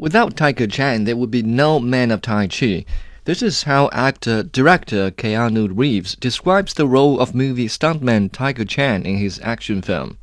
[0.00, 2.86] Without Tiger Chen, there would be no man of Tai Chi.
[3.26, 9.04] This is how actor director Keanu Reeves describes the role of movie stuntman Tiger Chen
[9.04, 10.16] in his action film.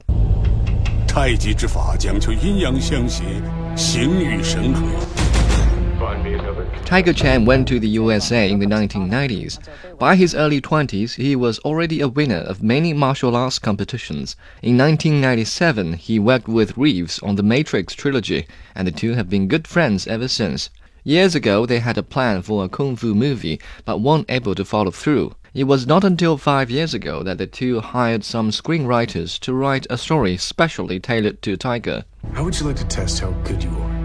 [6.86, 9.60] Tiger Chen went to the USA in the 1990s.
[9.98, 14.36] By his early 20s, he was already a winner of many martial arts competitions.
[14.62, 18.46] In 1997, he worked with Reeves on the Matrix trilogy,
[18.76, 20.70] and the two have been good friends ever since.
[21.04, 24.66] Years ago, they had a plan for a kung fu movie, but weren't able to
[24.66, 25.34] follow through.
[25.54, 29.88] It was not until five years ago that the two hired some screenwriters to write
[29.90, 32.06] a story specially tailored to Tiger.
[32.34, 33.97] How would you like to test how good you are, or could become?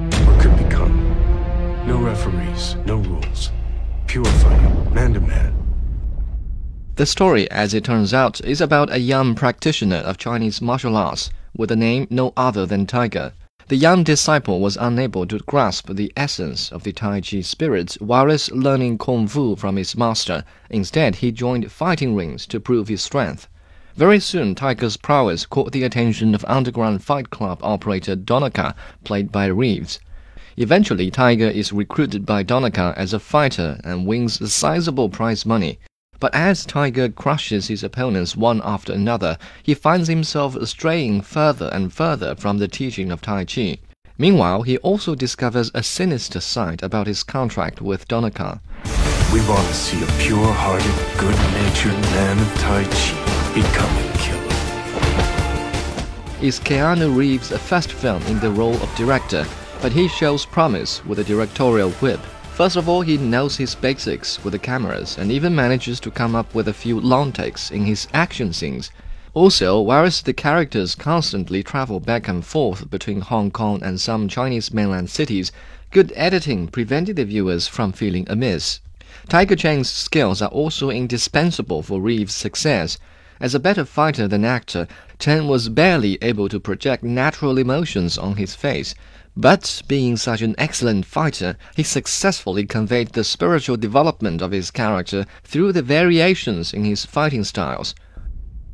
[1.85, 3.51] No referees, no rules.
[4.07, 5.53] Pure fighting, man to man.
[6.95, 11.31] The story, as it turns out, is about a young practitioner of Chinese martial arts
[11.57, 13.33] with a name no other than Tiger.
[13.67, 18.53] The young disciple was unable to grasp the essence of the Tai Chi spirit whilst
[18.53, 20.45] learning Kung Fu from his master.
[20.71, 23.49] Instead, he joined fighting rings to prove his strength.
[23.97, 29.47] Very soon, Tiger's prowess caught the attention of underground fight club operator Donaka, played by
[29.47, 29.99] Reeves.
[30.57, 35.79] Eventually, Tiger is recruited by Donaka as a fighter and wins a sizable prize money.
[36.21, 41.93] But as Tiger crushes his opponents one after another, he finds himself straying further and
[41.93, 43.79] further from the teaching of Tai Chi.
[44.19, 48.61] Meanwhile, he also discovers a sinister side about his contract with Donaka.
[49.33, 53.15] We want to see a pure-hearted, good-natured man of Tai Chi
[53.55, 54.43] become a killer.
[56.47, 59.47] It's Keanu Reeves' a first film in the role of director,
[59.83, 62.21] but he shows promise with a directorial whip.
[62.55, 66.37] First of all, he knows his basics with the cameras and even manages to come
[66.37, 68.93] up with a few long takes in his action scenes.
[69.35, 74.73] Also, whereas the characters constantly travel back and forth between Hong Kong and some Chinese
[74.73, 75.51] mainland cities,
[75.91, 78.79] good editing prevented the viewers from feeling amiss.
[79.29, 82.99] Tiger Chen's skills are also indispensable for Reeves' success.
[83.41, 84.87] As a better fighter than actor,
[85.19, 88.95] Chen was barely able to project natural emotions on his face.
[89.36, 95.26] But being such an excellent fighter, he successfully conveyed the spiritual development of his character
[95.44, 97.94] through the variations in his fighting styles.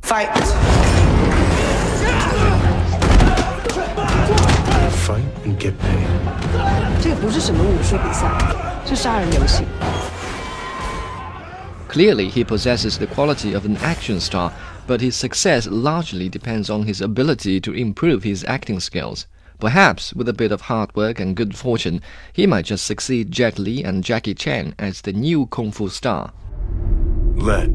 [0.02, 0.32] Fight!
[5.04, 6.08] Fight and get paid.
[7.02, 8.32] 这不是什么武术比赛，
[8.86, 9.64] 是杀人游戏。
[11.90, 14.50] Clearly, he possesses the quality of an action star,
[14.86, 19.26] but his success largely depends on his ability to improve his acting skills.
[19.59, 23.59] Perhaps, with a bit of hard work and good fortune, he might just succeed Jet
[23.59, 26.31] Li and Jackie Chan as the new Kung Fu star.
[27.35, 27.69] Let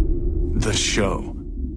[0.55, 1.37] the show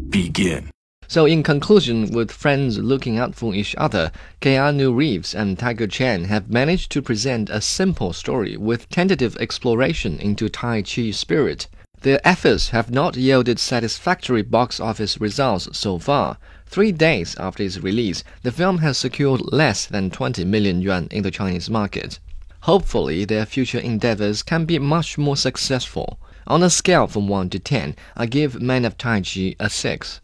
[0.10, 0.70] begin.
[1.10, 6.26] So, in conclusion, with friends looking out for each other, Keanu Reeves and Tiger Chen
[6.26, 11.68] have managed to present a simple story with tentative exploration into Tai Chi spirit.
[12.02, 16.38] Their efforts have not yielded satisfactory box office results so far.
[16.70, 21.24] Three days after its release, the film has secured less than 20 million yuan in
[21.24, 22.20] the Chinese market.
[22.62, 26.20] Hopefully, their future endeavors can be much more successful.
[26.46, 30.20] On a scale from 1 to 10, I give Man of Tai Chi a 6.